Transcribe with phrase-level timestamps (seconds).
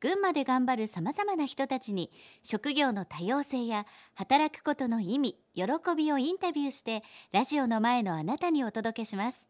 [0.00, 2.12] 群馬で頑張るさまざまな人たちに
[2.44, 3.84] 職業の多様性や
[4.14, 5.64] 働くことの意味喜
[5.96, 7.02] びをインタビューして
[7.32, 9.48] ラジオの前のあなたにお届けします。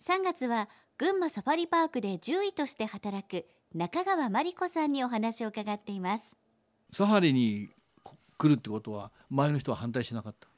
[0.00, 6.34] 3月は群馬サファリパークで獣医として働く中川真理子さんにお話を伺っています。
[6.90, 7.68] サファリに
[8.38, 10.48] 来るってことは前の人は反対しなかった？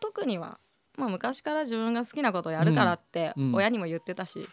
[0.00, 0.58] 特には、
[0.98, 3.54] まあ、昔から自分が好きなことをやるからってうんうん。
[3.54, 4.48] 親にも言ってたし、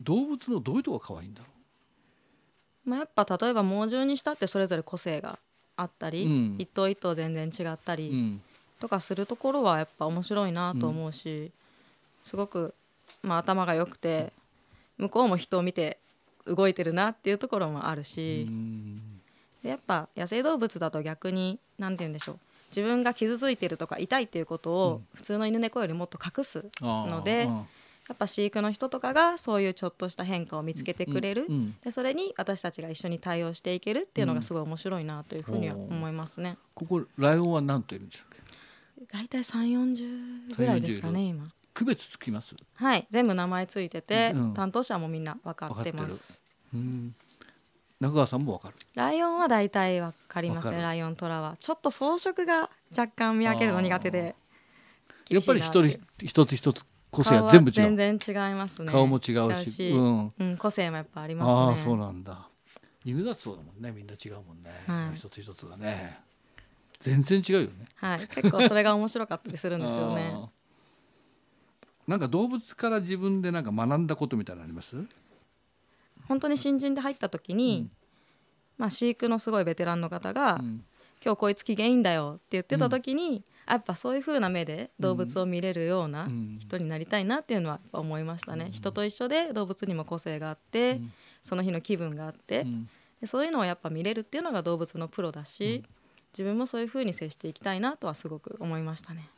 [0.00, 1.46] 動物のどういうとこが可愛いんだろ
[2.84, 5.38] まあ、やっぱ例えば猛獣にしたってそれぞれ個性が
[5.76, 6.56] あったり、うん。
[6.58, 8.42] 一頭一頭全然違ったり、う、うん、
[8.80, 11.50] とかするところはやっぱ面白いなと思うし、
[12.24, 12.74] すごく、
[13.22, 14.32] まあ、頭が良くて
[14.98, 15.98] 向こうも人を見て
[16.46, 18.48] 動いてるなっていうところもあるし、
[19.62, 22.38] でやっぱ野生動物だと逆に何て言うんでしょう
[22.70, 27.66] 自分が傷ついてるとか痛いっていうことを普通の犬猫よりもっと隠すのでうん
[28.12, 36.58] やっぱ飼育の人とかがそういうちょっとした変化を見つけてくれる、うんうんでそれに私たちが一緒に対応していけるっていうのがすごい面白いなというふうには思いますね。
[36.74, 39.16] ここライオンは何といるんでしたっけ？
[39.16, 41.48] 大体3 4 0ぐらいですかね3-40今。
[41.72, 42.54] 区別つきます？
[42.74, 46.42] はい全部名前ついてて、うん担当者もみんな分かってます。
[46.74, 47.14] うん。
[47.98, 48.74] 中川さんもわかる？
[48.94, 51.56] ライオンは大体分かりますねライオントラは。
[51.58, 54.36] ちょっと装飾が若干見分けるの苦手で。
[55.30, 57.74] やっぱり一人一つ一つ個性顔はは全部違う。
[57.74, 58.90] 全然違いますね。
[58.90, 59.90] 顔も違うし。
[59.90, 60.32] うん。
[60.38, 61.84] うん、個性もやっぱありああますね。
[61.84, 62.48] そうなんだ。
[63.04, 65.16] 犬だってそうだもんねみんな違うもんね、はい。
[65.16, 66.18] 一つ一つがね。
[67.00, 67.70] 全然違うよね。
[67.96, 68.28] はい。
[68.28, 70.34] 結構それが面白かったりするんですよね。
[72.08, 74.96] なんか動物から自分でなんか学んだことみたいなのあります？
[76.28, 77.90] 本当に新人で入った時に、
[78.78, 80.84] まあ、飼育のすごいベテランの方が、うん。
[81.24, 86.56] 今日こいつ機嫌いいんだよって言ってた時に、やっぱそういう風な目で動物を見れるようなうん。
[86.60, 91.00] 人になりたいなっていうのは思いましたね、人と一緒で動物にも個性があって、
[91.42, 92.88] その日の気分があって、うん。
[93.20, 95.84] でそういうのをやっぱ見れるっていうのが動物のプロだし、
[96.32, 99.28] 自分もそういう風に接していきたいなとはすごく思いましたね。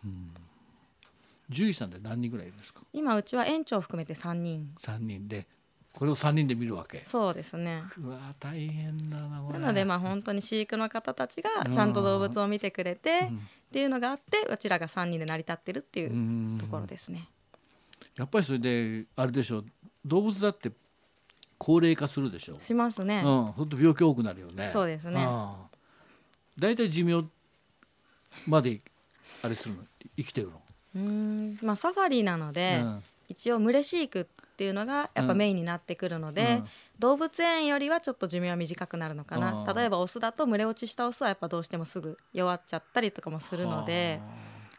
[1.50, 2.80] 獣医さんで何人ぐらいいるんですか？
[2.92, 4.72] 今うちは園長を含めて3人。
[4.78, 5.46] 三人で。
[5.92, 7.02] これを三人で見るわけ？
[7.04, 7.82] そうですね。
[7.98, 13.40] うわ大変だななのでまあ本当に飼育の方たちがちゃんと動物を見てくれてうん
[13.74, 16.58] っていうのがあってうちらが3人で成り立ってるっていううん。
[16.60, 17.26] ところですね。
[18.14, 19.64] やっぱりそれであれでしょう。
[20.06, 20.70] 動物だって
[21.58, 22.60] 高齢化するでしょう。
[22.60, 23.22] しますね。
[23.24, 24.68] うん、本当病気多くなるよね。
[24.68, 25.26] そうですね。
[26.56, 27.26] 大体寿命
[28.46, 28.80] まで
[29.42, 29.80] あれするの？
[30.16, 30.62] 生きてるの？
[30.94, 31.58] うーん。
[31.60, 33.02] まあサファリなので、うん。
[33.28, 34.24] 一応群れ飼育っ
[34.56, 36.64] ていうのがやっぱメインになってくるので、うん
[36.98, 39.64] 動物園よりはちょっと寿命は短くなるのかな。
[39.74, 44.20] 例えばオスだと群れ落ちしたオスはやっぱどうしてもすぐ弱っちゃったりとかもするので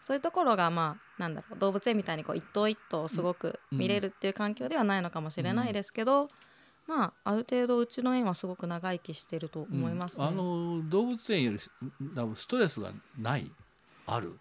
[0.02, 6.30] そういうところがまあなんだろう動物園みたいにこう一頭一頭すごく見れるっていう環境ではないのかもしれないですけど、
[6.88, 10.26] まあある程度うちの園はすごく長生きしてると思いますね。
[10.26, 10.32] うん。
[10.32, 11.60] あの動物園より
[12.16, 13.52] 多分ストレスがない？
[14.06, 14.40] ある？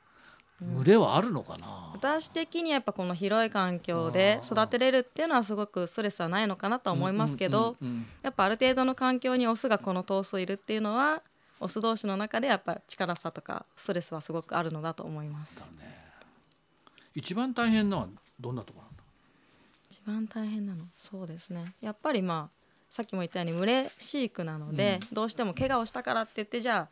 [0.73, 1.91] 群れはあるのかな？
[1.95, 11.23] 私的にはやっぱこの広い環境で育てれるっていうのはすごくストレスはないのかなとは思いますけど、うんうんうんやっぱある程度の環境にオスがこの頭数いるっていうのは
[11.61, 15.65] オス同士の中でやっぱ力差とかストレスはすごくあるのだと思います。
[17.15, 18.09] 一番大変なのは
[18.41, 19.03] どんなところなんだ？
[19.91, 20.85] 一番大変なの？
[20.97, 21.75] そうですね。
[21.81, 26.89] やっぱりまあさっきも言ったように群れ飼育なので、どうしても怪我をしたからって言ってじゃあ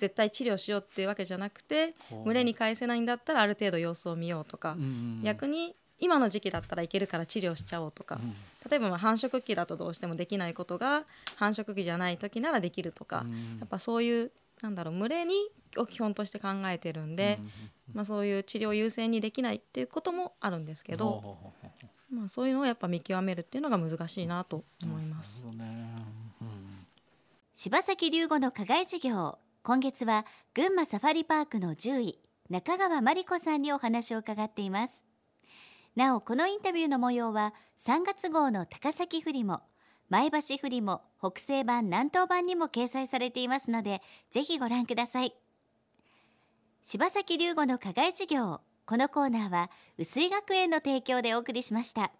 [0.00, 1.94] 絶対治療しようっていうわけじゃなくて
[2.24, 8.18] 群れに返せないんだったらある程度様子を見ようとか、うんうん逆に今の時期だったらいけるから治療しちゃおうとか、
[8.70, 11.04] 例えばまあ繁殖期だとどうしてもできないことが
[11.36, 13.26] 繁殖期じゃない時ならできるとか、
[13.58, 14.32] やっぱそういう
[14.62, 15.34] なんだろう群れに
[15.76, 17.38] を基本として考えてるんで、
[17.92, 21.36] まあ、そういう治療優先にできないっていうこともあるんですけど、
[22.10, 25.44] まあ、そういうのをやっぱ見極めるっていうのが難しいなと思います。
[25.44, 25.52] ね。
[26.40, 26.70] うん
[27.60, 30.24] 柴崎龍吾の課外授業今月は
[30.54, 32.18] 群馬サファリパークの獣医
[32.48, 35.04] 中川真理子さんにお話を伺っています。
[35.94, 39.60] なおこのインタビューの模様は3月号の高崎フリも
[40.08, 45.34] 前橋フリも北西版南東版にも掲載されていますのでぜひご覧ください。
[46.82, 52.12] 柴崎龍吾の課外授業このコーナーは薄井学園の提供でお送りしました。